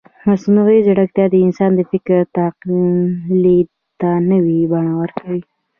مصنوعي 0.29 0.79
ځیرکتیا 0.85 1.25
د 1.29 1.35
انسان 1.45 1.71
د 1.75 1.81
فکر 1.91 2.17
تقلید 2.39 3.67
ته 3.99 4.09
نوې 4.31 4.59
بڼه 4.71 4.93
ورکوي. 5.01 5.41